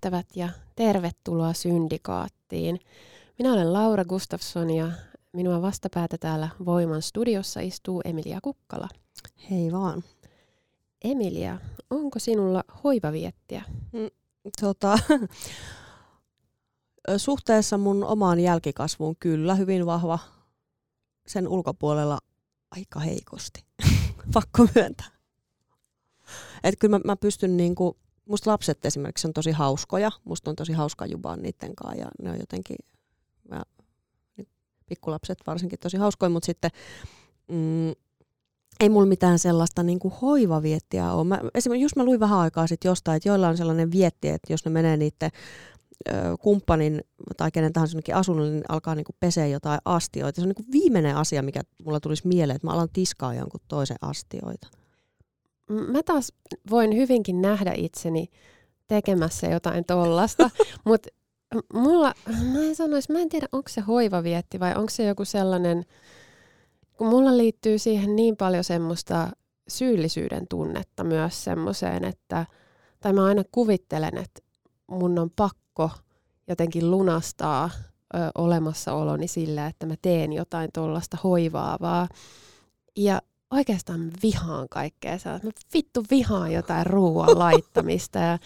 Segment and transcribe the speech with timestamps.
[0.00, 2.80] Pikkuystävät ja tervetuloa Syndikaattiin.
[3.38, 4.92] Minä olen Laura Gustafsson ja
[5.32, 8.88] minua vastapäätä täällä Voiman studiossa istuu Emilia Kukkala.
[9.50, 10.04] Hei vaan.
[11.04, 11.58] Emilia,
[11.90, 13.64] onko sinulla hoivaviettiä?
[13.92, 14.10] Mm,
[14.60, 14.98] tota,
[17.16, 20.18] suhteessa mun omaan jälkikasvuun kyllä hyvin vahva.
[21.26, 22.18] Sen ulkopuolella
[22.70, 23.64] aika heikosti.
[24.34, 25.10] Pakko myöntää.
[26.64, 27.96] Et kyllä mä, mä pystyn niinku
[28.30, 30.10] musta lapset esimerkiksi on tosi hauskoja.
[30.24, 32.76] Musta on tosi hauska jubaa niiden kanssa ja ne on jotenkin,
[33.48, 33.62] mä,
[34.36, 34.48] niin
[34.86, 36.70] pikkulapset varsinkin tosi hauskoja, mutta sitten
[37.48, 37.92] mm,
[38.80, 41.24] ei mulla mitään sellaista niin kuin hoivaviettiä ole.
[41.24, 44.52] Mä, esimerkiksi just mä luin vähän aikaa sitten jostain, että joilla on sellainen vietti, että
[44.52, 45.30] jos ne menee niiden
[46.40, 47.00] kumppanin
[47.36, 50.36] tai kenen tahansa asunnolle, niin alkaa niinku peseä jotain astioita.
[50.36, 53.96] Se on niinku viimeinen asia, mikä mulla tulisi mieleen, että mä alan tiskaa jonkun toisen
[54.00, 54.79] astioita
[55.70, 56.32] mä taas
[56.70, 58.30] voin hyvinkin nähdä itseni
[58.88, 60.50] tekemässä jotain tollasta,
[60.86, 61.08] mutta
[61.74, 62.14] mulla,
[62.52, 65.84] mä en sanoisi, mä en tiedä onko se hoivavietti vai onko se joku sellainen,
[66.92, 69.28] kun mulla liittyy siihen niin paljon semmoista
[69.68, 72.46] syyllisyyden tunnetta myös semmoiseen, että,
[73.00, 74.40] tai mä aina kuvittelen, että
[74.86, 75.90] mun on pakko
[76.48, 77.70] jotenkin lunastaa
[78.14, 82.08] ö, olemassaoloni sillä, että mä teen jotain tuollaista hoivaavaa.
[82.96, 85.46] Ja oikeastaan vihaan kaikkea sellaista.
[85.46, 88.38] Mä vittu vihaan jotain ruoan laittamista ja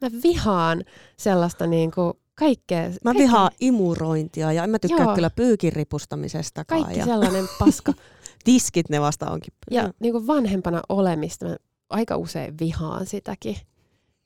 [0.00, 0.84] mä vihaan
[1.16, 2.82] sellaista niinku kaikkea.
[2.82, 3.22] Mä kaikkea.
[3.22, 5.14] vihaan imurointia ja en mä tykkää Joo.
[5.14, 6.64] kyllä pyykin ripustamisesta.
[6.64, 7.04] Kaikki ja...
[7.04, 7.92] sellainen paska.
[8.44, 9.54] Tiskit ne vasta onkin.
[9.70, 11.56] Ja niinku vanhempana olemista mä
[11.90, 13.56] aika usein vihaan sitäkin.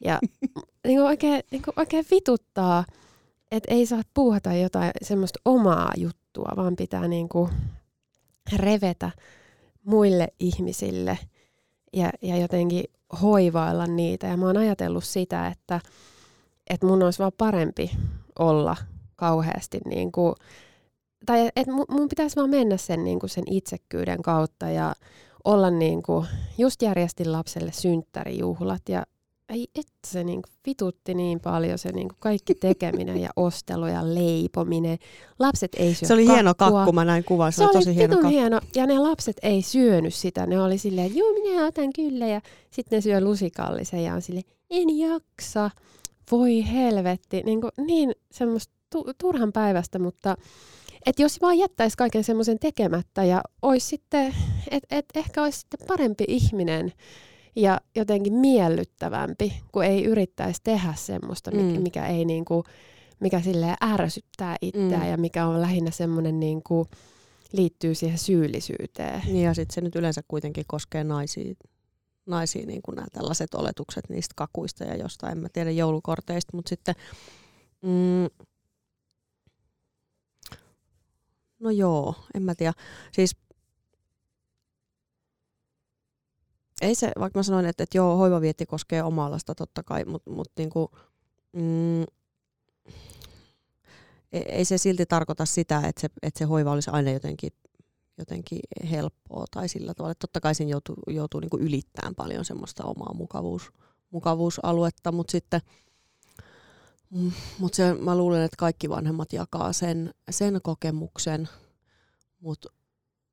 [0.05, 0.21] Ja
[0.87, 2.85] niinku oikein, niinku oikein vituttaa,
[3.51, 7.51] että ei saa puuhata jotain semmoista omaa juttua, vaan pitää niinku
[8.57, 9.11] revetä
[9.85, 11.19] muille ihmisille
[11.93, 12.85] ja, ja jotenkin
[13.23, 14.27] hoivailla niitä.
[14.27, 15.81] Ja mä oon ajatellut sitä, että,
[16.71, 17.91] että mun olisi vaan parempi
[18.39, 18.77] olla
[19.17, 20.35] kauheasti niin kuin,
[21.27, 24.95] tai että mun pitäisi vaan mennä sen, niin kuin sen itsekkyyden kautta ja
[25.45, 26.27] olla niin kuin,
[26.59, 29.03] just järjestin lapselle synttärijuhlat ja
[29.55, 34.99] ei että se niin vitutti niin paljon se niin kaikki tekeminen ja ostelu ja leipominen.
[35.39, 36.35] Lapset ei syö Se oli kakkua.
[36.35, 37.53] hieno kakku, mä näin kuvan.
[37.53, 38.29] Se, se oli tosi hieno, kakku.
[38.29, 38.61] hieno.
[38.75, 40.47] Ja ne lapset ei syönyt sitä.
[40.47, 42.27] Ne oli silleen, että joo minä otan kyllä.
[42.27, 45.71] Ja sitten ne syö lusikallisen ja on silleen, en jaksa.
[46.31, 47.43] Voi helvetti.
[47.43, 50.37] Niin, kuin, niin semmoista tu- turhan päivästä, mutta
[51.07, 54.35] että jos vaan jättäisi kaiken semmoisen tekemättä ja olisi sitten,
[54.71, 56.93] että et ehkä olisi sitten parempi ihminen,
[57.57, 61.83] ja jotenkin miellyttävämpi, kun ei yrittäisi tehdä semmoista, mm.
[61.83, 62.65] mikä ei niinku,
[63.21, 65.11] mikä sille ärsyttää itseään mm.
[65.11, 66.87] ja mikä on lähinnä semmoinen niinku,
[67.53, 69.23] liittyy siihen syyllisyyteen.
[69.27, 71.55] Niin ja sitten se nyt yleensä kuitenkin koskee naisia,
[72.27, 76.69] naisia niin kuin nämä tällaiset oletukset niistä kakuista ja jostain, en mä tiedä joulukorteista, mutta
[76.69, 76.95] sitten
[77.83, 78.47] mm,
[81.59, 82.73] no joo, en mä tiedä.
[83.13, 83.37] Siis
[86.85, 90.31] ei se, vaikka mä sanoin, että, että joo, hoivavietti koskee omaa lasta totta kai, mutta
[90.31, 90.91] mut niinku,
[91.53, 92.03] mm,
[94.33, 97.53] e, ei se silti tarkoita sitä, että se, että se hoiva olisi aina jotenkin,
[98.19, 98.59] jotenkin
[98.91, 100.15] helppoa tai sillä tavalla.
[100.15, 103.71] Totta kai siinä joutuu, joutuu niinku ylittämään paljon semmoista omaa mukavuus,
[104.11, 105.61] mukavuusaluetta, mutta sitten
[107.11, 111.49] mm, mut se, mä luulen, että kaikki vanhemmat jakaa sen, sen kokemuksen,
[112.41, 112.69] mutta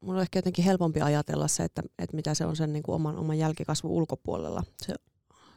[0.01, 2.95] mun on ehkä jotenkin helpompi ajatella se, että, että mitä se on sen niin kuin
[2.95, 4.93] oman, oman jälkikasvun ulkopuolella, se,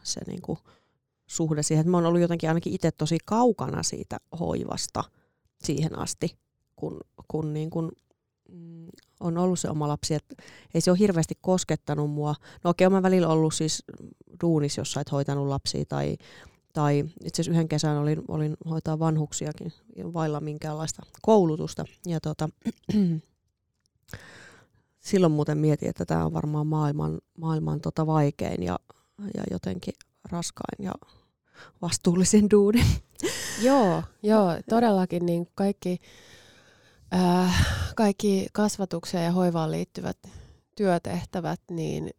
[0.02, 0.58] se niin kuin
[1.26, 1.80] suhde siihen.
[1.80, 5.04] Että mä oon ollut jotenkin ainakin itse tosi kaukana siitä hoivasta
[5.64, 6.38] siihen asti,
[6.76, 7.90] kun, kun niin kuin,
[8.48, 8.88] mm,
[9.20, 10.14] on ollut se oma lapsi.
[10.14, 10.34] Että
[10.74, 12.34] ei se ole hirveästi koskettanut mua.
[12.64, 13.84] No okei, okay, mä välillä ollut siis
[14.42, 16.16] duunis, jossa et hoitanut lapsia tai,
[16.72, 19.72] tai itse asiassa yhden kesän olin, olin hoitaa vanhuksiakin
[20.12, 21.84] vailla minkäänlaista koulutusta.
[22.06, 22.48] Ja tota,
[25.00, 28.78] silloin muuten mietin, että tämä on varmaan maailman, maailman tota vaikein ja,
[29.34, 29.94] ja jotenkin
[30.30, 30.92] raskain ja
[31.82, 32.84] vastuullisen duuni.
[33.62, 36.00] Joo, joo, todellakin niin kaikki,
[37.14, 37.66] äh,
[37.96, 40.18] kaikki kasvatukseen ja hoivaan liittyvät
[40.76, 42.10] työtehtävät, niin,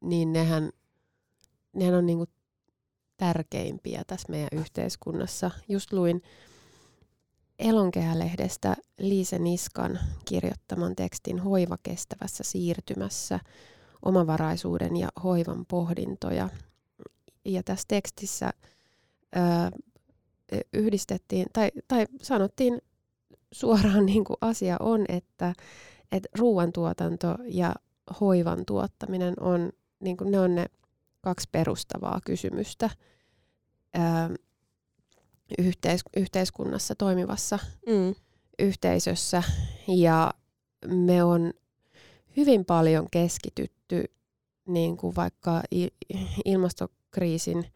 [0.00, 0.70] niin nehän,
[1.72, 2.30] nehän on niin kuin
[3.16, 5.50] tärkeimpiä tässä meidän yhteiskunnassa.
[5.68, 6.22] Just luin
[7.64, 13.40] Elonkehälehdestä Liise Niskan kirjoittaman tekstin Hoiva kestävässä siirtymässä,
[14.02, 16.48] omavaraisuuden ja hoivan pohdintoja.
[17.44, 18.50] Ja tässä tekstissä
[19.36, 19.40] ö,
[20.72, 22.78] yhdistettiin, tai, tai sanottiin
[23.52, 25.52] suoraan niin kuin asia on, että,
[26.12, 27.74] että ruoantuotanto ja
[28.20, 30.66] hoivan tuottaminen on, niin kuin ne on ne
[31.20, 32.90] kaksi perustavaa kysymystä
[33.96, 34.00] ö,
[35.58, 38.14] yhteis- yhteiskunnassa toimivassa mm.
[38.58, 39.42] yhteisössä.
[39.88, 40.34] Ja
[40.86, 41.52] me on
[42.36, 44.04] hyvin paljon keskitytty
[44.68, 45.62] niin kuin vaikka
[46.44, 47.66] ilmastokriisin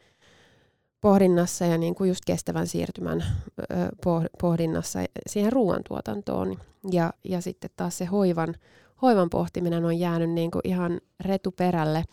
[1.00, 3.24] pohdinnassa ja niin kuin just kestävän siirtymän
[4.40, 6.58] pohdinnassa siihen ruoantuotantoon.
[6.92, 8.54] Ja, ja sitten taas se hoivan,
[9.02, 12.04] hoivan pohtiminen on jäänyt niin kuin ihan retuperälle.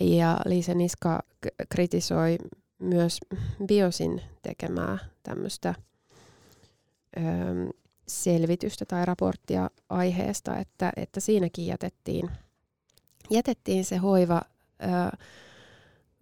[0.00, 1.22] Ja Liise Niska
[1.68, 2.38] kritisoi
[2.80, 3.20] myös
[3.66, 5.74] Biosin tekemää tämmöistä
[8.08, 12.30] selvitystä tai raporttia aiheesta, että, että siinäkin jätettiin,
[13.30, 14.42] jätettiin se hoiva
[14.82, 15.16] ö,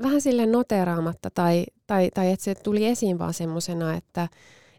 [0.02, 4.28] vähän sille noteraamatta tai, tai, tai että se tuli esiin vaan semmoisena, että,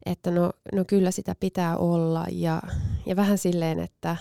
[0.05, 2.61] että no, no kyllä sitä pitää olla ja,
[3.05, 4.17] ja vähän silleen, että,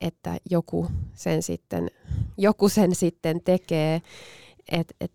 [0.00, 1.90] että joku sen sitten,
[2.36, 4.02] joku sen sitten tekee.
[4.72, 5.12] Et, et,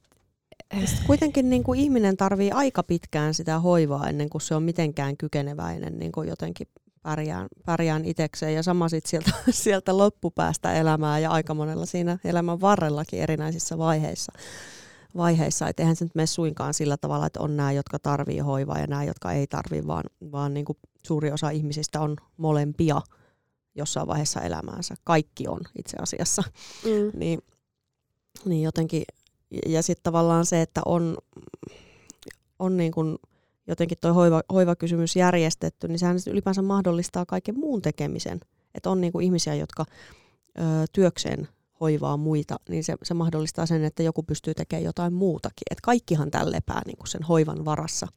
[0.86, 5.18] sitten kuitenkin niin kuin ihminen tarvii aika pitkään sitä hoivaa ennen kuin se on mitenkään
[5.18, 6.68] kykeneväinen niin kuin jotenkin
[7.02, 8.54] pärjään, pärjään itekseen.
[8.54, 14.32] Ja sama sitten sieltä, sieltä loppupäästä elämää ja aika monella siinä elämän varrellakin erinäisissä vaiheissa
[15.18, 15.68] vaiheissa.
[15.68, 18.88] Että eihän se nyt mene suinkaan sillä tavalla, että on nämä, jotka tarvii hoivaa ja
[18.88, 23.02] nämä, jotka ei tarvii, vaan, vaan niin kuin suuri osa ihmisistä on molempia
[23.76, 24.96] jossain vaiheessa elämäänsä.
[25.04, 26.44] Kaikki on itse asiassa.
[26.86, 27.20] Mm.
[27.20, 27.40] niin,
[28.46, 29.04] niin jotenkin,
[29.66, 31.18] ja sitten tavallaan se, että on,
[32.60, 33.18] on niin kuin
[33.68, 38.40] jotenkin tuo hoiva, hoivakysymys järjestetty, niin sehän ylipäänsä mahdollistaa kaiken muun tekemisen.
[38.76, 39.86] Että on niin kuin ihmisiä, jotka
[40.60, 40.64] ö,
[40.94, 41.48] työkseen
[41.82, 45.64] hoivaa muita, niin se, se mahdollistaa sen, että joku pystyy tekemään jotain muutakin.
[45.72, 48.08] Et kaikkihan tällä lepää niin kuin sen hoivan varassa.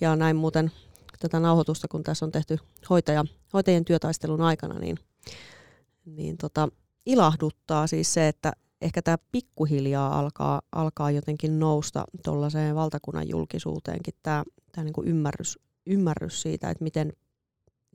[0.00, 0.70] Ja näin muuten
[1.18, 2.58] tätä nauhoitusta, kun tässä on tehty
[2.90, 4.96] hoitaja, hoitajien työtaistelun aikana, niin,
[6.04, 6.68] niin tota,
[7.06, 14.44] ilahduttaa siis se, että ehkä tämä pikkuhiljaa alkaa, alkaa jotenkin nousta tuollaiseen valtakunnan julkisuuteenkin tämä,
[14.72, 17.12] tämä niin kuin ymmärrys, ymmärrys siitä, että miten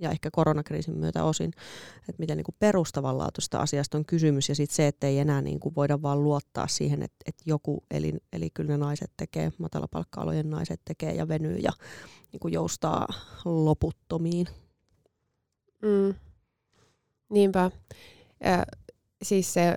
[0.01, 1.51] ja ehkä koronakriisin myötä osin,
[1.99, 5.59] että miten niin kuin perustavanlaatuista asiasta on kysymys ja sitten se, että ei enää niin
[5.59, 10.49] kuin voida vaan luottaa siihen, että, että joku, eli, eli kyllä ne naiset tekee, matalapalkka-alojen
[10.49, 11.71] naiset tekee ja venyy ja
[12.31, 13.07] niin kuin joustaa
[13.45, 14.47] loputtomiin.
[15.81, 16.15] Mm.
[17.29, 17.71] Niinpä.
[18.43, 18.65] Ja,
[19.23, 19.75] siis se,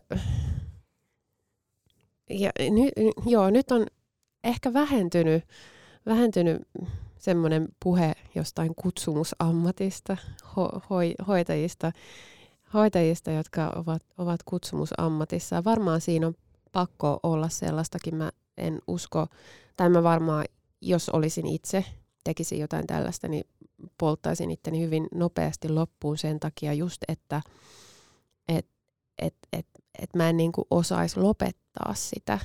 [2.31, 2.91] ja, ny,
[3.26, 3.87] joo, nyt on
[4.44, 5.44] ehkä vähentynyt,
[6.06, 6.62] vähentynyt
[7.19, 10.17] semmoinen puhe jostain kutsumusammatista,
[10.56, 11.93] ho, hoi, hoitajista,
[12.75, 15.64] hoitajista, jotka ovat, ovat kutsumusammatissa.
[15.64, 16.35] Varmaan siinä on
[16.73, 18.14] pakko olla sellaistakin.
[18.14, 19.26] Mä en usko,
[19.76, 20.45] tai mä varmaan,
[20.81, 21.85] jos olisin itse,
[22.25, 23.45] tekisin jotain tällaista, niin
[23.99, 27.43] polttaisin itteni hyvin nopeasti loppuun sen takia just, että
[28.49, 28.66] et,
[29.19, 29.66] et, et,
[29.98, 32.38] et mä en niin kuin osaisi lopettaa sitä.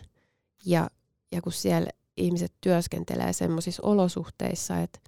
[0.65, 0.89] Ja,
[1.31, 4.99] ja kun siellä ihmiset työskentelee semmoisissa olosuhteissa, että,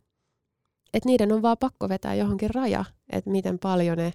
[0.93, 4.13] että niiden on vaan pakko vetää johonkin raja, että miten paljon ne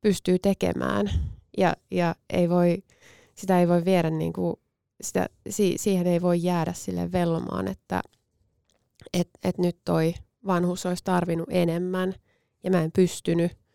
[0.00, 1.10] pystyy tekemään.
[1.58, 2.82] Ja, ja ei voi,
[3.34, 4.56] sitä ei voi viedä niin kuin,
[5.00, 8.02] sitä, si, siihen ei voi jäädä sille vellomaan, että
[9.12, 10.14] et, et nyt toi
[10.46, 12.14] vanhus olisi tarvinnut enemmän
[12.64, 13.65] ja mä en pystynyt.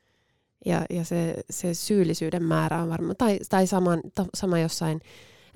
[0.66, 5.02] Ja, ja se, se syyllisyyden määrä on varmaan, tai, tai saman, ta, sama jossain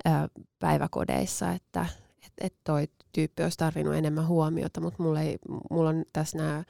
[0.04, 1.86] ää, päiväkodeissa, että
[2.26, 5.38] että et toi tyyppi olisi tarvinnut enemmän huomiota, mutta mulla, ei,
[5.70, 6.64] mulla on tässä nämä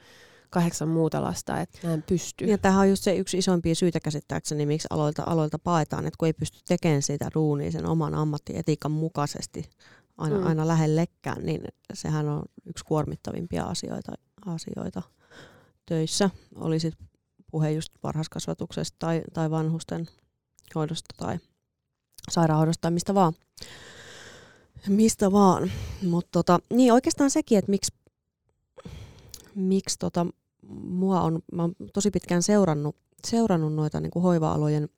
[0.49, 2.45] kahdeksan muuta lasta, että mä en pysty.
[2.45, 6.27] Ja tämähän on just se yksi isompia syitä käsittääkseni, miksi aloilta, aloilta paetaan, että kun
[6.27, 9.69] ei pysty tekemään sitä duunia sen oman ammattietiikan mukaisesti
[10.17, 10.47] aina, mm.
[10.47, 11.61] aina lähellekään, niin
[11.93, 14.11] sehän on yksi kuormittavimpia asioita,
[14.45, 15.01] asioita
[15.85, 16.29] töissä.
[16.55, 17.07] Oli sitten
[17.51, 20.07] puhe just varhaiskasvatuksesta tai, tai vanhusten
[20.75, 21.39] hoidosta tai
[22.31, 23.33] sairaanhoidosta tai mistä vaan.
[24.87, 25.71] Mistä vaan.
[26.03, 27.93] Mutta tota, niin oikeastaan sekin, että miksi,
[29.55, 30.25] miksi tota,
[30.83, 32.95] mua on, mä oon tosi pitkään seurannut,
[33.27, 34.89] seurannut noita niin kuin hoiva-alojen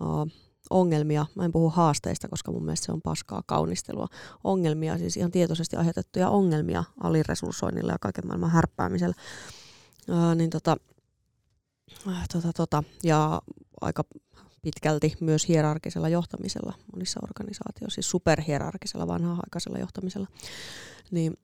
[0.00, 0.28] uh,
[0.70, 4.06] ongelmia, mä en puhu haasteista, koska mun mielestä se on paskaa kaunistelua,
[4.44, 9.14] ongelmia, siis ihan tietoisesti aiheutettuja ongelmia aliresurssoinnilla ja kaiken maailman härppäämisellä,
[10.08, 10.76] uh, niin tota,
[12.32, 13.42] tota, tota, ja
[13.80, 14.04] aika
[14.62, 20.26] pitkälti myös hierarkisella johtamisella monissa organisaatioissa, siis superhierarkisella vanha-aikaisella johtamisella,
[21.10, 21.34] niin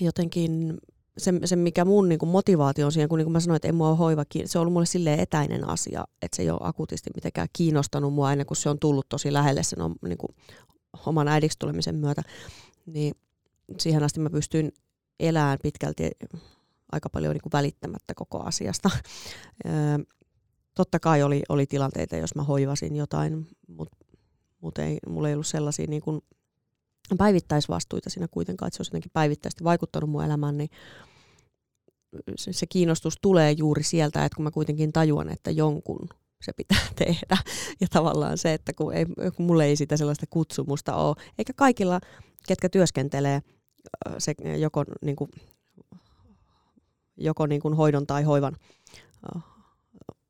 [0.00, 0.78] jotenkin
[1.18, 3.68] se, se mikä mun niin kuin motivaatio on siihen, kun niin kuin mä sanoin, että
[3.68, 7.10] ei mua hoiva se on ollut mulle silleen etäinen asia, että se ei ole akuutisti
[7.14, 10.36] mitenkään kiinnostanut mua ennen kuin se on tullut tosi lähelle sen on, niin kuin,
[11.06, 12.22] oman äidiksi tulemisen myötä,
[12.86, 13.14] niin
[13.78, 14.72] siihen asti mä pystyin
[15.20, 16.10] elämään pitkälti
[16.92, 18.90] aika paljon niin kuin välittämättä koko asiasta.
[20.74, 23.96] Totta kai oli, oli tilanteita, jos mä hoivasin jotain, mutta
[24.60, 26.20] mut ei, mulla ei ollut sellaisia niin kuin
[27.18, 30.70] päivittäisvastuita siinä kuitenkaan, että se olisi jotenkin päivittäisesti vaikuttanut mun elämään, niin
[32.36, 36.08] se, se kiinnostus tulee juuri sieltä, että kun mä kuitenkin tajuan, että jonkun
[36.42, 37.36] se pitää tehdä.
[37.80, 42.00] Ja tavallaan se, että kun, ei, kun mulle ei sitä sellaista kutsumusta ole, eikä kaikilla,
[42.48, 43.42] ketkä työskentelee
[44.18, 45.30] se joko, niin kuin,
[47.16, 48.56] joko niin kuin hoidon tai hoivan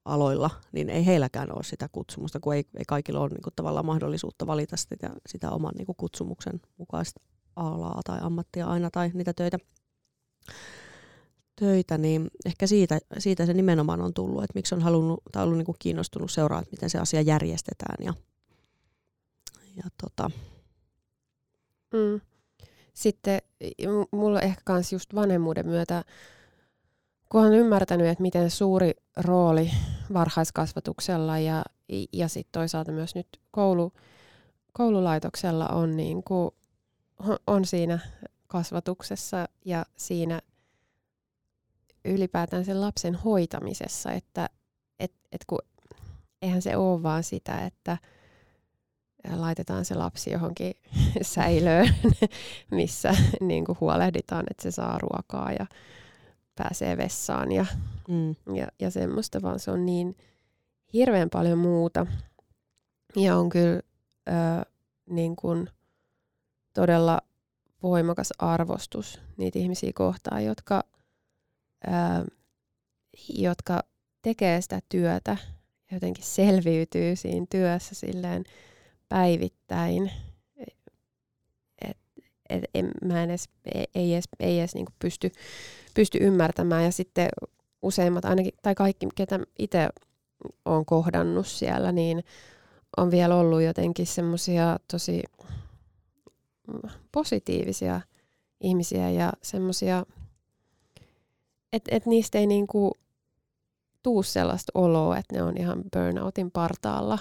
[0.05, 3.87] aloilla, niin ei heilläkään ole sitä kutsumusta, kun ei, ei kaikilla ole niin kuin, tavallaan
[3.87, 7.21] mahdollisuutta valita sitä, sitä oman niin kuin, kutsumuksen mukaista
[7.57, 9.59] alaa tai ammattia aina tai niitä töitä,
[11.57, 15.59] töitä niin ehkä siitä, siitä se nimenomaan on tullut, että miksi on halunnut tai ollut
[15.59, 18.15] niin kuin, kiinnostunut seuraa, että miten se asia järjestetään ja,
[19.77, 20.31] ja tota.
[21.93, 22.21] mm.
[22.95, 23.43] Sitten
[24.13, 26.05] mulla ehkä kans just vanhemmuuden myötä
[27.29, 29.71] kun olen ymmärtänyt, että miten suuri rooli
[30.13, 31.65] varhaiskasvatuksella ja,
[32.13, 33.93] ja sitten toisaalta myös nyt koulu,
[34.73, 36.51] koululaitoksella on, niin kuin,
[37.47, 37.99] on siinä
[38.47, 40.41] kasvatuksessa ja siinä
[42.05, 44.49] ylipäätään sen lapsen hoitamisessa, että
[45.01, 45.59] et, et kun,
[46.43, 47.99] eihän se ole vaan sitä, että
[49.37, 50.75] laitetaan se lapsi johonkin
[51.23, 51.95] säilöön,
[52.71, 55.67] missä niin kuin huolehditaan, että se saa ruokaa ja
[56.57, 57.67] pääsee vessaan ja,
[58.09, 58.55] mm.
[58.55, 60.17] ja, ja semmoista, vaan se on niin
[60.93, 62.07] hirveän paljon muuta.
[63.17, 63.83] Ja on kyllä
[64.29, 64.33] ö,
[65.11, 65.71] niin kuin
[66.75, 67.21] todella
[67.83, 70.85] voimakas arvostus niitä ihmisiä kohtaan, jotka,
[71.87, 71.91] ö,
[73.29, 73.83] jotka
[74.23, 75.37] tekee sitä työtä
[75.91, 78.45] ja jotenkin selviytyy siinä työssä silleen
[79.09, 80.11] päivittäin.
[81.83, 81.99] Et,
[82.49, 85.33] et, en, mä en edes, ei, ei edes, ei edes niinku pysty
[85.97, 87.29] pysty ymmärtämään ja sitten
[87.83, 89.89] useimmat ainakin, tai kaikki, ketä itse
[90.65, 92.25] on kohdannut siellä, niin
[92.97, 95.23] on vielä ollut jotenkin semmoisia tosi
[97.13, 98.01] positiivisia
[98.61, 100.07] ihmisiä ja semmoisia,
[101.73, 102.93] että et niistä ei niinku
[104.03, 107.19] tuu sellaista oloa, että ne on ihan burnoutin partaalla,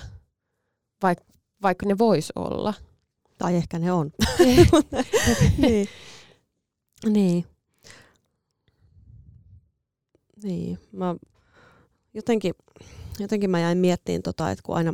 [1.04, 1.20] vaik,
[1.62, 2.74] vaikka ne vois olla.
[3.38, 4.12] Tai ehkä ne on.
[5.58, 5.88] niin.
[7.06, 7.46] niin.
[10.46, 11.16] Niin, mä
[12.14, 12.54] jotenkin,
[13.20, 14.94] jotenkin mä jäin miettiin tota, että kun aina,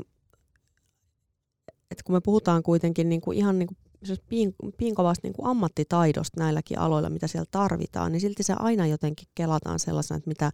[1.91, 6.79] että kun me puhutaan kuitenkin niin kuin ihan niin kuin pinkovasta niin kuin ammattitaidosta näilläkin
[6.79, 10.51] aloilla, mitä siellä tarvitaan, niin silti se aina jotenkin kelataan sellaisena, että mitä,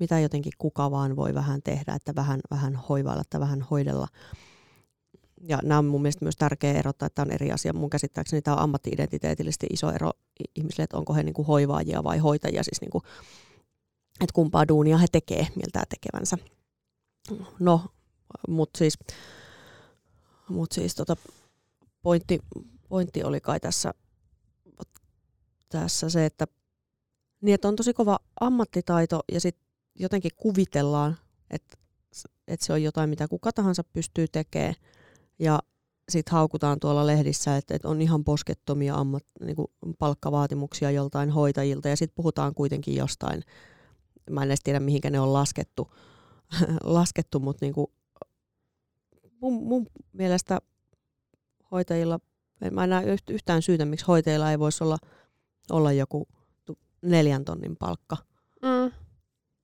[0.00, 4.08] mitä jotenkin kuka vaan voi vähän tehdä, että vähän, vähän hoivailla että vähän hoidella.
[5.48, 7.72] Ja nämä on mun mielestä myös tärkeä erottaa, että tämä on eri asia.
[7.72, 10.10] Mun käsittääkseni tämä on ammattiidentiteetillisesti iso ero
[10.56, 13.04] ihmisille, että onko he niin kuin hoivaajia vai hoitajia, siis niin kuin
[14.20, 16.38] että kumpaa duunia he tekee, miltä tekevänsä.
[17.58, 17.84] No,
[18.48, 18.98] mutta siis,
[20.48, 21.16] mut siis tota,
[22.02, 22.38] pointti,
[22.88, 23.94] pointti oli kai tässä,
[25.68, 26.46] tässä se, että,
[27.40, 29.66] niin että on tosi kova ammattitaito ja sitten
[29.98, 31.16] jotenkin kuvitellaan,
[31.50, 31.76] että,
[32.48, 34.74] että se on jotain, mitä kuka tahansa pystyy tekemään.
[35.38, 35.58] Ja
[36.08, 39.56] sitten haukutaan tuolla lehdissä, että, että on ihan poskettomia ammat, niin
[39.98, 43.42] palkkavaatimuksia joltain hoitajilta ja sitten puhutaan kuitenkin jostain
[44.30, 45.94] mä en edes tiedä mihinkä ne on laskettu,
[46.84, 47.86] laskettu mutta niin kuin
[49.40, 50.60] mun, mun mielestä
[51.70, 52.20] hoitajilla,
[52.70, 54.98] mä en näe yhtään syytä, miksi hoitajilla ei voisi olla,
[55.70, 56.28] olla joku
[57.02, 58.16] neljän tonnin palkka.
[58.62, 58.92] Mm.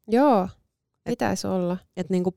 [0.08, 0.48] Joo,
[1.04, 1.78] pitäisi olla.
[1.96, 2.36] Et niin kuin,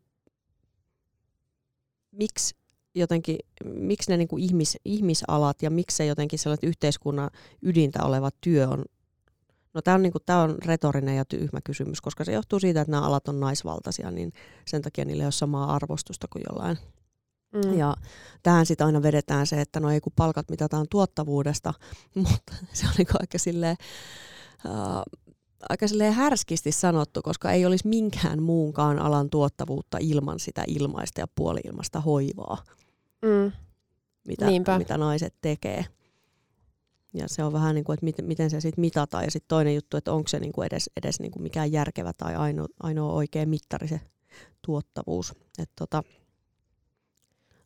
[2.12, 2.56] miksi
[2.96, 7.30] jotenkin, miksi ne niin kuin ihmis, ihmisalat ja miksi se jotenkin sellaiset yhteiskunnan
[7.62, 8.86] ydintä oleva työ on
[9.74, 12.82] No tämä on, niin kuin, tämä on retorinen ja tyhmä kysymys, koska se johtuu siitä,
[12.82, 14.34] että nämä alat on naisvaltaisia, niin
[14.66, 16.78] sen takia niille ei ole samaa arvostusta kuin jollain.
[17.54, 17.78] Mm.
[17.78, 17.96] Ja
[18.44, 21.74] tähän sitten aina vedetään se, että no ei kun palkat mitataan tuottavuudesta,
[22.16, 23.78] mutta se on niin aika silleen,
[24.66, 25.20] uh,
[25.70, 32.02] aika härskisti sanottu, koska ei olisi minkään muunkaan alan tuottavuutta ilman sitä ilmaista ja puoli-ilmasta
[32.02, 32.64] hoivaa,
[33.22, 33.52] Mm.
[34.28, 34.78] mitä, Niinpä.
[34.78, 35.86] mitä naiset tekee.
[37.14, 39.24] Ja se on vähän niin kuin, että miten, miten se sitten mitataan.
[39.24, 42.14] Ja sitten toinen juttu, että onko se niin kuin edes, edes niin kuin mikään järkevä
[42.14, 44.02] tai ainoa, ainoa oikea mittari se
[44.66, 45.36] tuottavuus.
[45.60, 46.04] Et tota,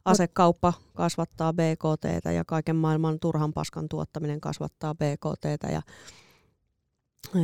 [0.05, 5.81] asekauppa kasvattaa BKT ja kaiken maailman turhan paskan tuottaminen kasvattaa BKT ja,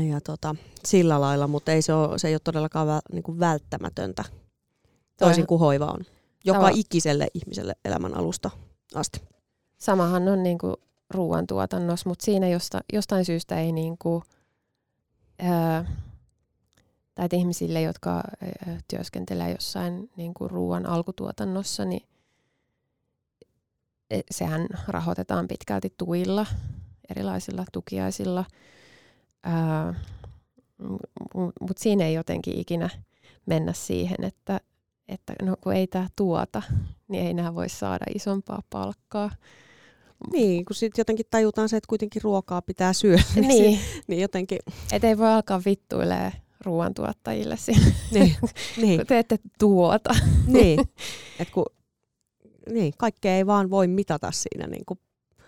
[0.10, 3.40] ja tota, sillä lailla, mutta ei se, ole, se ei ole todellakaan väl, niin kuin
[3.40, 4.24] välttämätöntä,
[5.18, 6.02] toisin Toi- kuin hoiva on.
[6.46, 8.50] Joka ikiselle ihmiselle elämän alusta
[8.96, 9.22] asti.
[9.78, 10.76] Samahan on niinku
[11.10, 14.24] ruoantuotannossa, mutta siinä josta, jostain syystä ei niinku,
[15.40, 15.86] ää,
[17.16, 18.24] tai että ihmisille, jotka
[18.88, 22.08] työskentelee jossain niinku ruoan alkutuotannossa, niin
[24.10, 26.46] e- sehän rahoitetaan pitkälti tuilla,
[27.10, 28.46] erilaisilla tukiaisilla.
[31.62, 32.90] Mutta siinä ei jotenkin ikinä
[33.46, 34.60] mennä siihen, että,
[35.08, 36.62] että no kun ei tämä tuota,
[37.08, 39.32] niin ei nämä voi saada isompaa palkkaa.
[40.34, 44.60] Niin, kun sitten jotenkin tajutaan se, että kuitenkin ruokaa pitää syödä, niin, Niin, niin jotenkin,
[44.92, 46.32] et ei voi alkaa vittuilee
[46.66, 48.36] ruoantuottajille siinä, niin,
[48.82, 50.16] niin, kun te ette tuota.
[50.48, 50.80] niin.
[51.40, 51.66] Et kun,
[52.70, 55.00] niin, kaikkea ei vaan voi mitata siinä niin kuin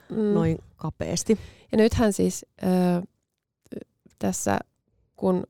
[0.09, 0.17] Mm.
[0.33, 1.39] noin kapeasti.
[1.71, 2.67] Ja nythän siis ö,
[4.19, 4.59] tässä,
[5.15, 5.43] kun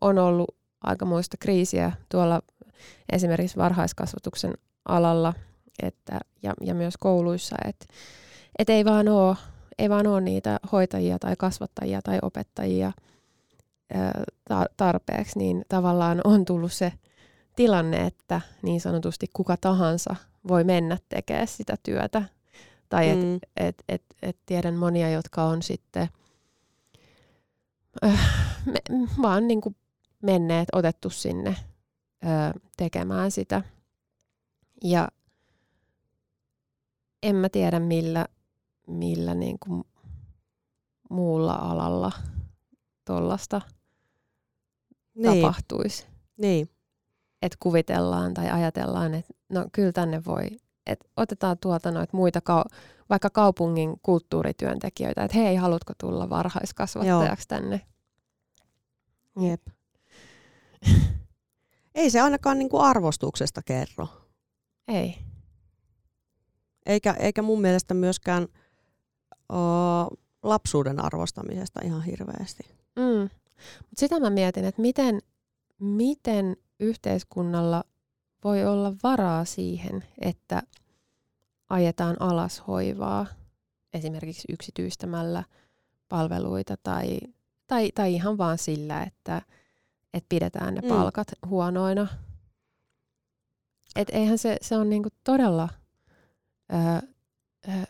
[0.00, 2.42] on ollut aikamoista kriisiä tuolla
[3.12, 4.54] esimerkiksi varhaiskasvatuksen
[4.88, 5.34] alalla
[5.82, 7.86] että, ja, ja myös kouluissa, että
[8.58, 9.36] et ei vaan ole
[9.78, 12.92] ei vaan ole niitä hoitajia tai kasvattajia tai opettajia
[14.76, 16.92] tarpeeksi, niin tavallaan on tullut se
[17.56, 20.16] tilanne, että niin sanotusti kuka tahansa
[20.48, 22.22] voi mennä tekemään sitä työtä.
[22.88, 23.38] Tai että Mm.
[23.56, 26.08] et, et, et tiedän monia, jotka on sitten
[28.04, 28.20] äh,
[28.66, 28.78] me,
[29.22, 29.76] vaan niin kuin
[30.22, 31.56] menneet, otettu sinne
[32.24, 33.62] ö, tekemään sitä.
[34.84, 35.08] Ja
[37.24, 38.26] en mä tiedä millä,
[38.86, 39.84] millä niin kuin
[41.10, 42.12] muulla alalla
[43.04, 43.60] tuollaista
[45.14, 46.06] Niin, tapahtuisi.
[46.36, 46.70] niin,
[47.42, 50.46] Että kuvitellaan tai ajatellaan, että no kyllä tänne voi,
[50.86, 52.76] että otetaan tuolta noita muita, kau-
[53.10, 57.80] vaikka kaupungin kulttuurityöntekijöitä, että hei, haluatko tulla varhaiskasvattajaksi tänne?
[59.40, 59.62] jep.
[61.94, 64.08] Ei se ainakaan niin kuin arvostuksesta kerro.
[64.88, 65.18] Ei.
[66.86, 68.48] Eikä, eikä mun mielestä myöskään
[69.52, 69.56] o,
[70.42, 72.62] lapsuuden arvostamisesta ihan hirveästi.
[72.96, 73.30] Mm.
[73.80, 75.20] Mut sitä mä mietin, että miten,
[75.78, 77.84] miten yhteiskunnalla
[78.44, 80.62] voi olla varaa siihen, että
[81.68, 83.26] ajetaan alas hoivaa
[83.92, 85.44] esimerkiksi yksityistämällä
[86.08, 87.18] palveluita tai,
[87.66, 89.42] tai, tai ihan vaan sillä, että,
[90.14, 90.88] että pidetään ne Mm.
[90.88, 92.06] palkat huonoina.
[93.96, 95.68] Et eihän se, se on niinku todella,
[96.72, 97.06] ö,
[97.68, 97.86] ö,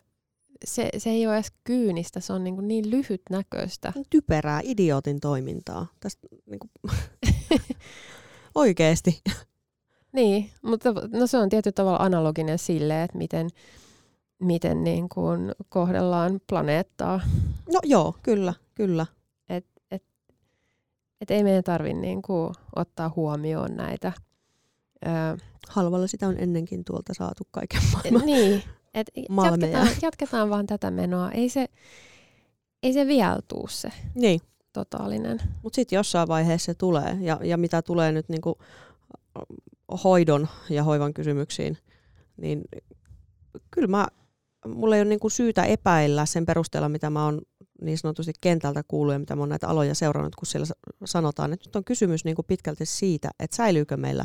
[0.65, 3.93] se, se ei ole edes kyynistä, se on niinku niin lyhytnäköistä.
[4.11, 5.87] Typerää idiotin toimintaa.
[6.01, 6.71] Tästä, niin kuin,
[8.55, 9.23] oikeesti.
[10.13, 13.51] Niin, mutta no se on tietyllä tavalla analoginen sille, että miten,
[14.39, 17.21] miten niin kuin kohdellaan planeettaa.
[17.73, 19.07] No joo, kyllä, kyllä.
[21.21, 24.13] Että ei meidän tarvitse niin kuin ottaa huomioon näitä.
[25.07, 25.37] Öö,
[25.69, 28.27] Halvalla sitä on ennenkin tuolta saatu kaiken maailman.
[28.27, 28.63] niin,
[29.29, 29.73] Malmeja.
[29.79, 31.31] jatketaan, jatketaan vaan tätä menoa.
[31.31, 31.67] Ei se,
[32.83, 34.41] ei se vielä tuu se Niin,
[34.73, 35.41] totaalinen.
[35.63, 37.19] mutta sitten jossain vaiheessa se tulee.
[37.21, 38.59] Ja, ja mitä tulee nyt niinku
[40.05, 41.79] hoidon ja hoivan kysymyksiin,
[42.37, 42.63] niin
[43.71, 44.07] kyllä mä,
[44.67, 47.41] mulla ei ole niinku syytä epäillä sen perusteella, mitä mä oon
[47.83, 51.53] niin sanotusti kentältä kuullut ja mitä mä oon näitä aloja seurannut, kun siellä sa- sanotaan,
[51.53, 54.25] että nyt on kysymys niinku pitkälti siitä, että säilyykö meillä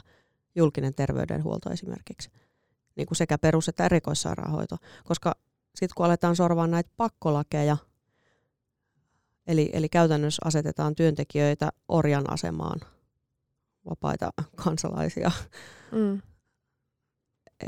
[0.55, 2.29] julkinen terveydenhuolto esimerkiksi,
[2.95, 4.77] niin kuin sekä perus- että erikoissairaanhoito.
[5.05, 5.35] Koska
[5.75, 7.77] sitten kun aletaan sorvaa näitä pakkolakeja,
[9.47, 12.79] eli, eli käytännössä asetetaan työntekijöitä orjan asemaan,
[13.89, 14.29] vapaita
[14.63, 15.31] kansalaisia,
[15.91, 16.21] Mm.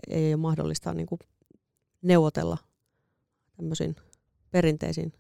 [0.09, 1.19] ei ole mahdollista niin kuin
[2.01, 2.57] neuvotella
[3.57, 3.95] tämmöisin
[4.51, 5.13] perinteisin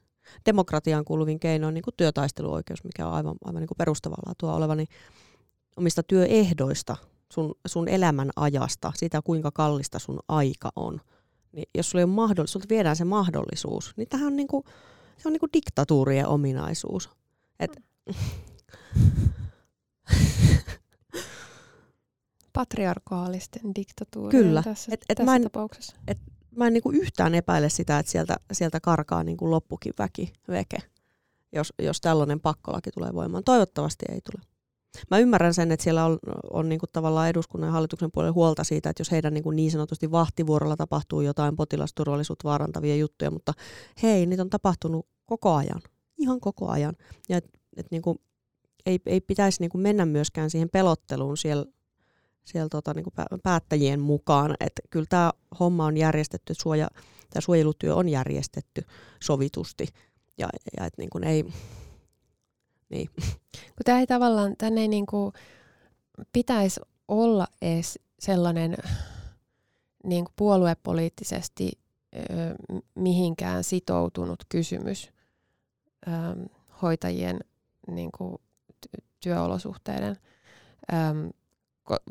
[0.45, 4.75] demokratiaan kuuluvin keinoin, niin kuin työtaisteluoikeus, mikä on aivan, aivan niin kuin perustavalla tuo oleva,
[4.75, 4.87] niin
[5.75, 6.97] omista työehdoista,
[7.31, 11.01] sun, sun elämän ajasta, sitä kuinka kallista sun aika on.
[11.51, 14.63] Niin jos sulla ei ole mahdollisuus, sulta viedään se mahdollisuus, niin tämähän on, niin kuin,
[15.17, 17.09] se on niin kuin diktatuurien ominaisuus.
[17.59, 17.77] Et,
[22.53, 24.63] Patriarkaalisten diktatuurien Kyllä.
[24.63, 25.95] tässä, Et- et tässä mä en- tapauksessa.
[26.55, 30.33] mä en niin kuin yhtään epäile sitä, että sieltä, sieltä karkaa niin kuin loppukin väki,
[30.49, 30.77] veke.
[31.53, 33.43] jos, jos tällainen pakkolaki tulee voimaan.
[33.43, 34.45] Toivottavasti ei tule.
[35.11, 36.19] Mä ymmärrän sen, että siellä on,
[36.51, 39.55] on niin kuin tavallaan eduskunnan ja hallituksen puolella huolta siitä, että jos heidän niin, kuin
[39.55, 43.53] niin sanotusti vahtivuorolla tapahtuu jotain potilasturvallisuutta vaarantavia juttuja, mutta
[44.03, 45.81] hei, niitä on tapahtunut koko ajan,
[46.17, 46.95] ihan koko ajan.
[47.29, 47.45] Ja et,
[47.77, 48.19] et niin kuin,
[48.85, 51.65] ei, ei pitäisi niin kuin mennä myöskään siihen pelotteluun siellä,
[52.43, 56.87] siellä tota, niin kuin päättäjien mukaan, että kyllä tämä homma on järjestetty, suoja,
[57.29, 58.81] tämä suojelutyö on järjestetty
[59.23, 59.87] sovitusti
[60.37, 61.45] ja, ja että niin kuin ei,
[62.91, 63.09] niin.
[63.75, 65.33] Kun tämä ei tavallaan, tänne ei niinku
[66.33, 68.77] pitäisi olla edes sellainen
[70.03, 71.71] niin kuin puoluepoliittisesti
[72.15, 72.19] ö,
[72.95, 75.11] mihinkään sitoutunut kysymys
[76.07, 76.11] ö,
[76.81, 77.39] hoitajien
[77.87, 78.35] niin kuin,
[79.19, 80.17] työolosuhteiden,
[80.93, 80.95] ö,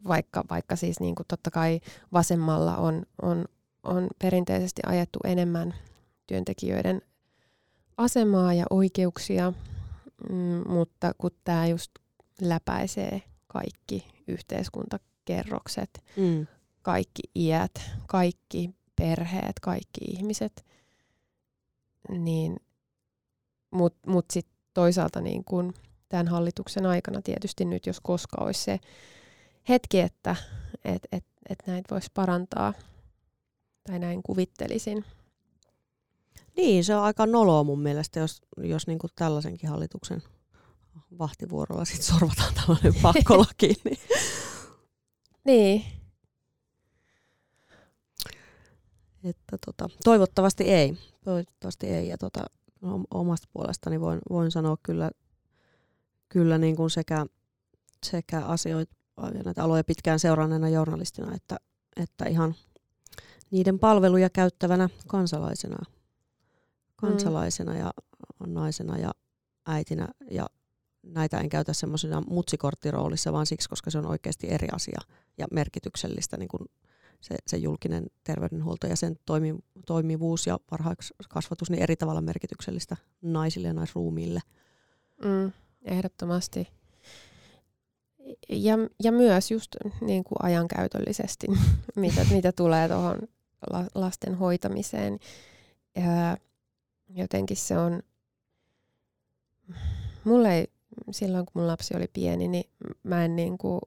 [0.08, 1.80] vaikka, vaikka siis niin kuin totta kai
[2.12, 3.44] vasemmalla on, on,
[3.82, 5.74] on perinteisesti ajettu enemmän
[6.26, 7.02] työntekijöiden
[7.96, 9.52] asemaa ja oikeuksia
[10.28, 11.90] Mm, mutta kun tämä just
[12.40, 16.46] läpäisee kaikki yhteiskuntakerrokset, mm.
[16.82, 20.66] kaikki iät, kaikki perheet, kaikki ihmiset,
[22.08, 22.56] niin,
[23.70, 25.74] mutta mut sitten toisaalta niin kun
[26.08, 28.80] tämän hallituksen aikana tietysti nyt, jos koska olisi se
[29.68, 30.36] hetki, että
[30.84, 32.74] et, et, et näitä voisi parantaa,
[33.86, 35.04] tai näin kuvittelisin,
[36.60, 40.22] niin, se on aika noloa mun mielestä, jos, jos niinku tällaisenkin hallituksen
[41.18, 43.74] vahtivuorolla sit sorvataan tällainen pakkolaki.
[43.84, 43.98] niin.
[45.44, 45.84] niin.
[49.24, 50.98] Että tota, toivottavasti ei.
[51.24, 52.08] Toivottavasti ei.
[52.08, 52.44] Ja tota,
[53.10, 55.10] omasta puolestani voin, voin sanoa kyllä,
[56.28, 57.26] kyllä niin kuin sekä,
[58.06, 58.94] sekä asioita
[59.34, 61.56] ja näitä aloja pitkään seuranneena journalistina, että,
[61.96, 62.54] että ihan
[63.50, 65.99] niiden palveluja käyttävänä kansalaisena
[67.00, 67.90] kansalaisena ja
[68.46, 69.10] naisena ja
[69.66, 70.46] äitinä ja
[71.02, 75.00] näitä en käytä semmoisena mutsikorttiroolissa, vaan siksi, koska se on oikeasti eri asia
[75.38, 76.68] ja merkityksellistä niin kuin
[77.20, 79.54] se, se julkinen terveydenhuolto ja sen toimi,
[79.86, 84.40] toimivuus ja varhaiskasvatus niin eri tavalla merkityksellistä naisille ja naisruumiille.
[85.24, 85.52] Mm,
[85.84, 86.68] ehdottomasti.
[88.48, 91.46] Ja, ja myös just niin kuin ajankäytöllisesti,
[91.96, 93.18] mitä, mitä tulee tuohon
[93.94, 95.18] lasten hoitamiseen.
[95.96, 96.36] Ja
[97.14, 98.02] jotenkin se on,
[100.24, 100.72] mulle ei,
[101.10, 102.70] silloin kun mun lapsi oli pieni, niin
[103.02, 103.80] mä en niin kuin,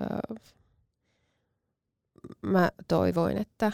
[0.00, 0.36] öö,
[2.42, 3.72] mä toivoin, että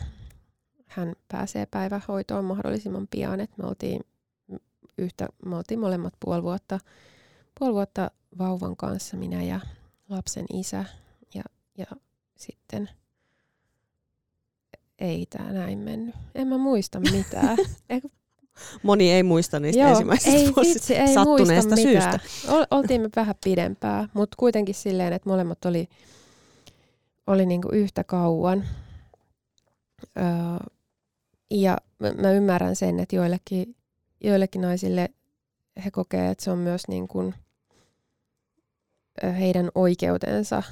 [0.86, 4.00] hän pääsee päivähoitoon mahdollisimman pian, että me oltiin
[4.98, 6.78] yhtä, me oltiin molemmat puoli vuotta,
[7.58, 9.60] puoli vuotta vauvan kanssa, minä ja
[10.08, 10.84] lapsen isä
[11.34, 11.42] ja,
[11.78, 11.86] ja
[12.36, 12.90] sitten
[14.98, 16.14] ei tämä näin mennyt.
[16.34, 17.56] En mä muista mitään.
[18.82, 22.20] Moni ei muista niistä Joo, ensimmäisistä ei, vitsi, ei sattuneesta syystä.
[22.70, 25.88] Oltiin me vähän pidempää, mutta kuitenkin silleen, että molemmat oli,
[27.26, 28.64] oli niinku yhtä kauan.
[30.18, 30.24] Öö,
[31.50, 33.76] ja mä, mä ymmärrän sen, että joillekin,
[34.24, 35.08] joillekin naisille
[35.84, 37.34] he kokee, että se on myös niin kuin
[39.38, 40.62] heidän oikeutensa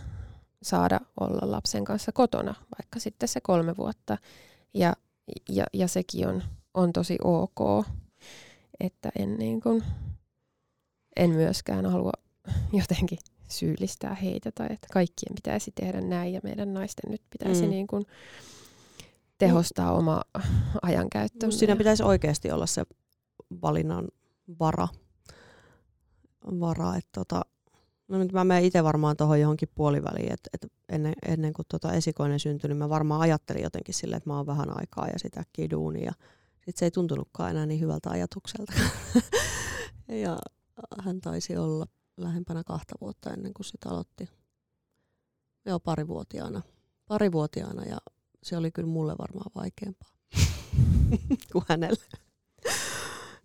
[0.62, 4.18] saada olla lapsen kanssa kotona, vaikka sitten se kolme vuotta.
[4.74, 4.92] Ja,
[5.48, 6.42] ja, ja sekin on
[6.74, 7.86] on tosi ok.
[8.80, 9.82] Että en, niin kuin,
[11.16, 12.12] en myöskään halua
[12.72, 17.70] jotenkin syyllistää heitä tai että kaikkien pitäisi tehdä näin ja meidän naisten nyt pitäisi mm.
[17.70, 18.06] niin kuin
[19.38, 20.22] tehostaa oma
[20.82, 21.50] ajankäyttö.
[21.50, 22.84] Siinä pitäisi oikeasti olla se
[23.62, 24.08] valinnan
[24.60, 24.88] vara.
[26.60, 27.42] vara että tota,
[28.08, 31.92] no nyt mä menen itse varmaan tuohon johonkin puoliväliin, että, että ennen, ennen kuin tota
[31.92, 35.44] esikoinen syntyi, niin mä varmaan ajattelin jotenkin silleen, että mä oon vähän aikaa ja sitä
[35.52, 36.12] kiduunia.
[36.70, 38.72] Sitten se ei tuntunutkaan enää niin hyvältä ajatukselta.
[40.24, 40.38] ja
[41.00, 44.28] hän taisi olla lähempänä kahta vuotta ennen kuin sitä aloitti.
[45.66, 46.62] Joo, parivuotiaana.
[47.06, 47.98] Parivuotiaana ja
[48.42, 50.10] se oli kyllä mulle varmaan vaikeampaa
[51.52, 52.04] kuin hänelle.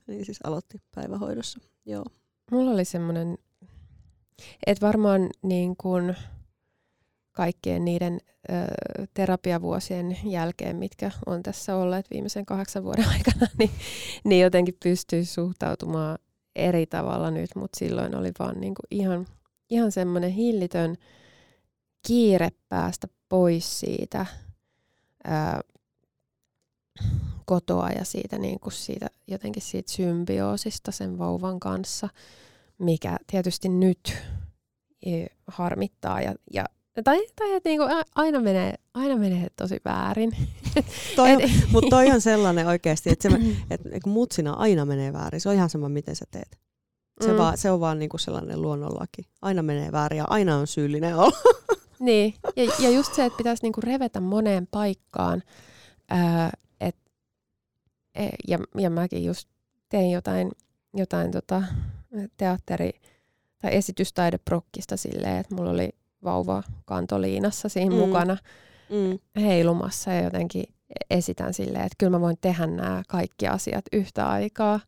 [0.07, 2.05] niin siis aloitti päivähoidossa, joo.
[2.51, 3.37] Mulla oli semmoinen,
[4.67, 6.15] että varmaan niin kuin
[7.35, 8.19] kaikkien niiden
[8.49, 8.53] ö,
[9.13, 13.71] terapiavuosien jälkeen, mitkä on tässä olleet viimeisen kahdeksan vuoden aikana, niin,
[14.23, 16.17] niin jotenkin pystyy suhtautumaan
[16.55, 19.27] eri tavalla nyt, mutta silloin oli vaan niinku ihan,
[19.69, 20.95] ihan semmoinen hillitön
[22.07, 24.25] kiire päästä pois siitä
[25.23, 25.61] ää,
[27.45, 32.09] kotoa ja siitä, niinku siitä jotenkin siitä symbioosista sen vauvan kanssa,
[32.77, 34.17] mikä tietysti nyt
[35.47, 36.65] harmittaa ja, ja
[37.03, 40.31] tai, tai että niinku aina, menee, aina menee tosi väärin.
[41.15, 41.29] toi
[41.71, 43.35] Mutta toi on sellainen oikeasti, että, se,
[43.71, 45.41] että mutsina aina menee väärin.
[45.41, 46.59] Se on ihan sama, miten sä teet.
[47.21, 47.37] Se, Mm.
[47.37, 49.21] vaan, se on vaan niinku sellainen luonnonlaki.
[49.41, 51.37] Aina menee väärin ja aina on syyllinen olla.
[51.99, 55.43] Niin, ja, ja just se, että pitäisi niinku revetä moneen paikkaan.
[56.09, 56.95] Ää, et,
[58.15, 59.49] e, ja, ja mäkin just
[59.89, 60.51] tein jotain,
[60.93, 61.63] jotain tota,
[62.37, 62.99] teatteri-
[63.61, 65.89] tai esitystaideprokkista silleen, että mulla oli
[66.25, 68.01] vauva kantoliinassa siinä Mm.
[68.01, 68.37] mukana
[68.89, 69.41] Mm.
[69.41, 70.63] heilumassa ja jotenkin
[71.09, 74.79] esitän silleen, että kyllä mä voin tehdä nämä kaikki asiat yhtä aikaa.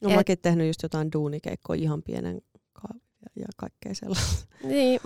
[0.00, 2.98] No Et- mäkin tehnyt just jotain duunikeikkoa ihan pienen ka-
[3.36, 4.46] ja, kaikkea sellaista.
[4.64, 5.00] Niin,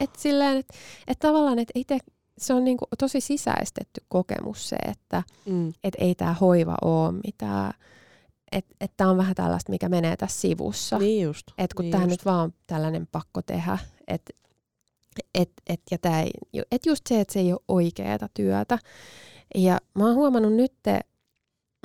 [0.00, 0.74] että silleen, että
[1.06, 1.98] et tavallaan, että itse
[2.38, 5.72] se on niinku tosi sisäistetty kokemus se, että Mm.
[5.84, 7.72] et ei tämä hoiva ole mitään,
[8.52, 10.98] että et tämä on vähän tällaista, mikä menee tässä sivussa.
[10.98, 11.46] Niin just.
[11.58, 14.32] Et kun niin tämä nyt vaan on tällainen pakko tehdä, että
[15.34, 16.30] et, et, ja tää ei,
[16.70, 18.78] et just se, että se ei ole oikeaa työtä.
[19.54, 20.72] Ja mä oon huomannut nyt,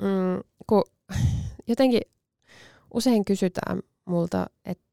[0.02, 0.84] mm, kun
[1.68, 2.02] jotenkin
[2.94, 4.84] usein kysytään multa, että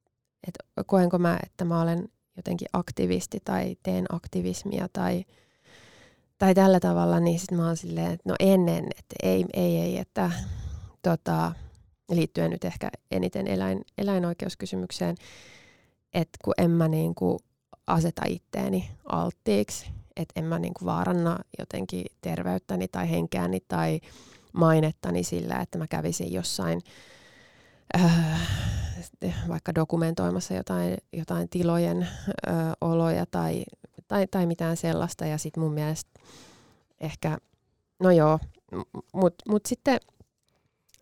[0.47, 5.25] et koenko mä, että mä olen jotenkin aktivisti tai teen aktivismia tai,
[6.37, 9.97] tai tällä tavalla, niin sitten mä oon silleen, että no ennen, että ei, ei, ei,
[9.97, 10.31] että
[11.01, 11.53] tota,
[12.11, 15.15] liittyen nyt ehkä eniten eläin, eläinoikeuskysymykseen,
[16.13, 17.39] että kun en mä niinku
[17.87, 23.99] aseta itteeni alttiiksi, että en mä niinku vaaranna jotenkin terveyttäni tai henkeäni tai
[24.53, 26.81] mainettani sillä, että mä kävisin jossain
[27.95, 28.41] äh,
[29.47, 33.63] vaikka dokumentoimassa jotain, jotain tilojen äh, oloja tai,
[34.07, 35.25] tai, tai mitään sellaista.
[35.25, 36.19] Ja sitten mun mielestä
[36.99, 37.37] ehkä,
[37.99, 38.39] no joo,
[39.13, 39.99] mutta mut sitten,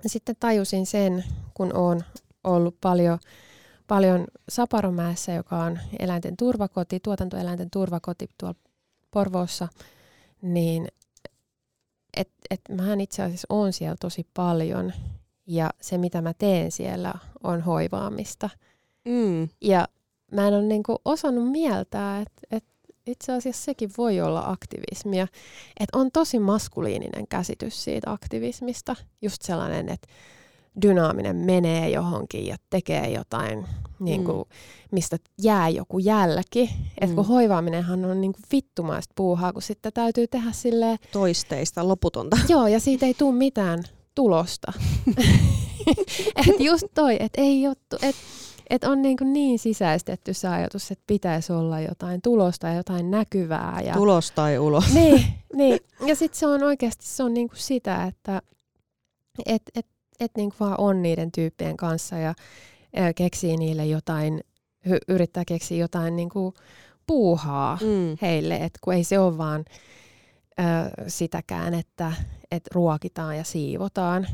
[0.06, 2.04] sitten tajusin sen, kun oon
[2.44, 3.20] ollut paljon,
[3.88, 8.56] paljon Saparomäessä, joka on eläinten turvakoti, tuotantoeläinten turvakoti tuolla
[9.12, 9.68] Porvoossa,
[10.42, 10.88] niin
[12.18, 14.94] et, et mähän itse asiassa oon siellä tosi paljon
[15.48, 18.50] ja se mitä mä teen siellä on hoivaamista.
[19.06, 19.50] Mm.
[19.62, 19.88] Ja
[20.32, 22.64] mä en ole niinku osannut mieltää, että et
[23.08, 25.28] itse asiassa sekin voi olla aktivismia.
[25.80, 28.96] Että on tosi maskuliininen käsitys siitä aktivismista.
[29.22, 30.08] Just sellainen, että
[30.82, 33.66] dynaaminen menee johonkin ja tekee jotain,
[34.00, 34.56] niinku, Mm.
[34.92, 36.70] mistä jää joku jälki.
[37.02, 37.28] Et kun Mm.
[37.28, 42.38] hoivaaminenhan on niinku vittumaista puuhaa, kun sitten täytyy tehdä silleen, Toisteista, loputonta.
[42.50, 43.84] Joo, ja siitä ei tule mitään
[44.16, 44.74] tulosta.
[46.50, 48.22] et just toi, että ei juttu, että
[48.70, 53.82] et on niin, niin sisäistetty se ajatus, että pitäisi olla jotain tulosta ja jotain näkyvää.
[53.86, 54.94] Ja, Tulos tai ulos.
[54.94, 55.80] niin, niin.
[56.08, 58.42] Ja sitten se on oikeasti se on niinku sitä, että
[59.46, 59.86] et, et,
[60.20, 62.34] et niinku vaan on niiden tyyppien kanssa ja,
[63.16, 64.42] keksii niille jotain,
[65.08, 66.54] yrittää keksiä jotain niinku
[67.08, 68.18] puuhaa Mm.
[68.22, 69.66] heille, että kun ei se ole vaan
[70.60, 70.64] ö,
[71.08, 72.12] sitäkään, että
[72.52, 74.28] et ruokitaan ja siivotaan.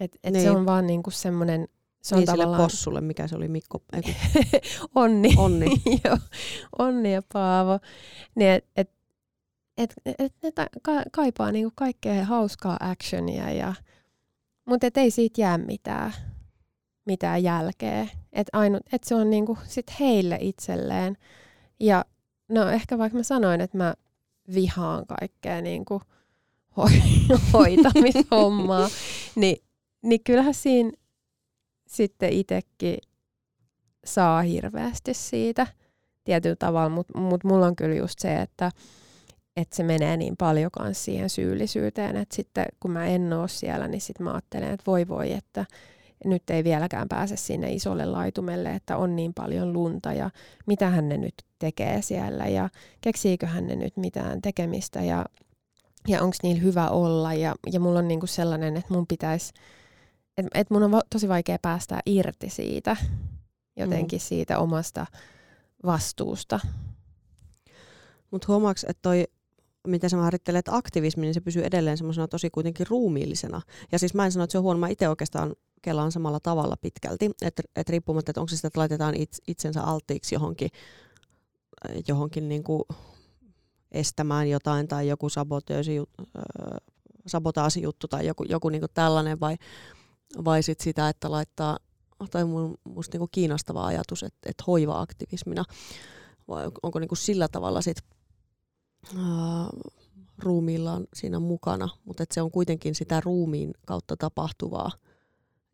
[0.00, 0.42] Et, et Niin.
[0.42, 1.68] Se on vaan niinku semmoinen,
[2.02, 3.82] se on niin sille tavallaan possulle, mikä se oli Mikko,
[4.94, 5.34] onni.
[5.36, 5.66] Onni.
[6.04, 6.18] Joo,
[6.78, 7.78] onni ja Paavo.
[8.34, 8.90] Niin et, et,
[9.76, 13.74] et, et ne ta, ka, kaipaa niinku kaikkea hauskaa actionia, ja,
[14.64, 16.12] mutta ei siitä jää mitään,
[17.06, 18.08] mitään jälkeä.
[18.32, 21.16] Et ainut, et se on niinku sit heille itselleen.
[21.80, 22.04] Ja
[22.48, 23.94] no ehkä vaikka mä sanoin, että mä
[24.54, 26.02] vihaan kaikkea niinku
[26.76, 28.88] hoi- hoitamishommaa,
[29.34, 29.56] niin,
[30.02, 30.90] niin kyllähän siinä
[31.86, 32.98] sitten itsekin
[34.04, 35.66] saa hirveästi siitä
[36.24, 38.70] tietyllä tavalla, mutta mut mulla on kyllä just se, että
[39.56, 43.88] että se menee niin paljon kans siihen syyllisyyteen, että sitten kun mä en oo siellä,
[43.88, 45.64] niin sitten mä ajattelen, että voi voi, että
[46.24, 50.30] nyt ei vieläkään pääse sinne isolle laitumelle, että on niin paljon lunta ja
[50.66, 52.68] mitä hän ne nyt tekee siellä ja
[53.00, 55.26] keksiiköhän ne nyt mitään tekemistä ja,
[56.08, 59.52] ja onko niillä hyvä olla ja, ja mulla on niinku sellainen, että mun pitäisi,
[60.38, 62.96] että et mun on va- tosi vaikea päästää irti siitä,
[63.76, 65.06] jotenkin siitä omasta
[65.86, 66.60] vastuusta.
[68.30, 69.24] Mutta huomaaks, että toi,
[69.86, 73.60] miten sä määrittelet aktivismi, niin se pysyy edelleen semmoisena tosi kuitenkin ruumiillisena.
[73.92, 76.76] Ja siis mä en sano, että se on huono, mä itse oikeastaan kelaan samalla tavalla
[76.76, 80.68] pitkälti, että et riippumatta, että onko se sitä, että laitetaan it, itsensä alttiiksi johonkin,
[82.08, 82.86] johonkin niinku
[83.92, 86.78] estämään jotain tai joku sabotöösi, äh,
[87.26, 89.56] sabotaasijuttu tai joku, joku niinku tällainen vai,
[90.44, 91.78] vai sit sitä, että laittaa,
[92.30, 95.64] tai mun, musta niinku kiinnostava ajatus, että, että hoiva-aktivismina,
[96.48, 97.96] vai onko niinku sillä tavalla sit
[99.16, 99.68] ää,
[100.38, 104.90] ruumiillaan siinä mukana, mutta et se on kuitenkin sitä ruumiin kautta tapahtuvaa.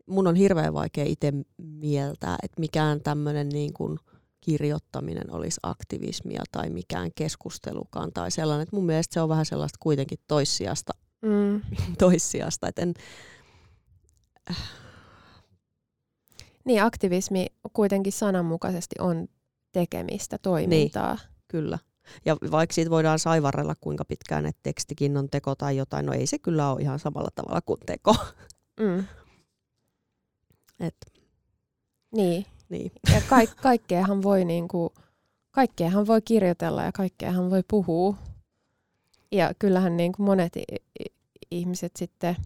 [0.06, 3.98] Mun on hirveän vaikea itse mieltää, että mikään tämmöinen niin kuin
[4.40, 8.62] kirjoittaminen olisi aktivismia tai mikään keskustelukaan tai sellainen.
[8.62, 11.60] Et mun mielestä se on vähän sellaista kuitenkin toissijasta, Mm.
[11.98, 12.94] toissijasta että en,
[16.64, 19.28] Niin, aktivismi kuitenkin sananmukaisesti on
[19.72, 21.14] tekemistä, toimintaa.
[21.14, 21.78] Niin, kyllä.
[22.24, 26.26] Ja vaikka siitä voidaan saivarrella kuinka pitkään, että tekstikin on teko tai jotain, no ei
[26.26, 28.16] se kyllä ole ihan samalla tavalla kuin teko.
[28.80, 29.04] Mm.
[30.80, 30.96] Et.
[32.16, 32.46] Niin.
[32.68, 32.92] niin.
[33.14, 34.92] Ja ka- kaikkeahan voi niinku,
[35.50, 38.14] kaikkeahan voi kirjoitella ja kaikkeahan voi puhua.
[39.32, 40.52] Ja kyllähän niinku monet
[41.50, 42.36] ihmiset sitten,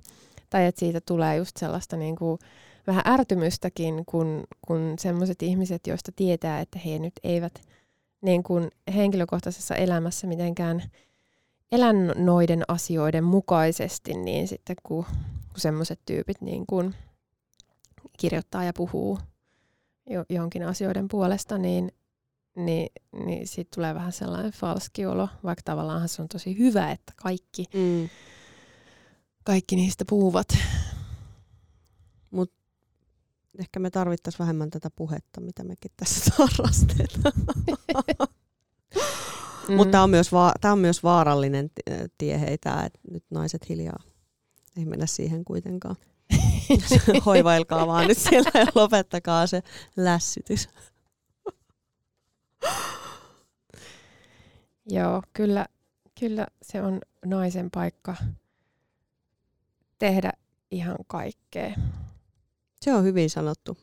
[0.50, 2.38] tai että siitä tulee just sellaista niinku,
[2.86, 7.62] vähän ärtymystäkin, kun, kun sellaiset ihmiset, joista tietää, että he nyt eivät
[8.24, 10.82] niin kuin henkilökohtaisessa elämässä mitenkään
[11.72, 15.04] elännöiden asioiden mukaisesti, niin sitten kun,
[15.48, 16.94] kun sellaiset tyypit niin kuin
[18.18, 19.18] kirjoittaa ja puhuu
[20.10, 21.92] jo, jonkin asioiden puolesta, niin,
[22.56, 22.88] niin,
[23.24, 27.64] niin siitä tulee vähän sellainen falski olo, vaikka tavallaan se on tosi hyvä, että kaikki,
[27.74, 28.08] mm.
[29.44, 30.48] kaikki niistä puhuvat.
[33.58, 37.32] Ehkä me tarvittaisiin vähemmän tätä puhetta, mitä mekin tässä harrastetaan.
[39.68, 39.74] mm.
[39.74, 41.70] Mutta tämä on, myös va- on myös vaarallinen
[42.18, 44.02] tie heitä, että nyt naiset hiljaa.
[44.76, 45.96] Ei mennä siihen kuitenkaan.
[47.26, 49.62] Hoivailkaa vaan nyt siellä ja lopettakaa se
[49.96, 50.68] lässytys.
[54.86, 55.66] Joo, kyllä,
[56.20, 58.16] kyllä se on naisen paikka
[59.98, 60.32] tehdä
[60.70, 61.74] ihan kaikkea.
[62.84, 63.78] Se on hyvin sanottu.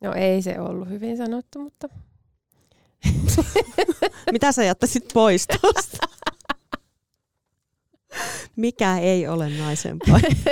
[0.00, 1.88] No ei se ollut hyvin sanottu, mutta...
[4.32, 6.06] Mitä sä jättäisit pois tuosta?
[8.56, 10.50] Mikä ei ole naisen paikka?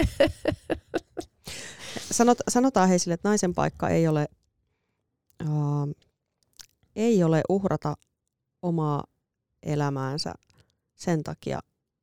[2.10, 4.28] Sanot, sanotaan heille, että naisen paikka ei ole,
[5.42, 5.94] uh,
[6.96, 7.94] ei ole uhrata
[8.62, 9.04] omaa
[9.62, 10.34] elämäänsä
[10.94, 11.60] sen takia,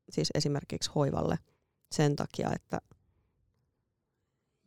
[0.09, 1.38] siis esimerkiksi hoivalle,
[1.91, 2.81] sen takia, että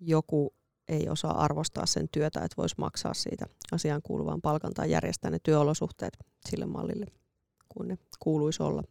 [0.00, 0.54] joku
[0.88, 5.38] ei osaa arvostaa sen työtä, että voisi maksaa siitä asiaan kuuluvan palkan tai järjestää ne
[5.42, 6.18] työolosuhteet
[6.48, 7.06] sille mallille,
[7.68, 8.82] kun ne kuuluisi olla.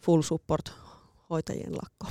[0.00, 0.72] Full support
[1.30, 2.06] hoitajien lakko.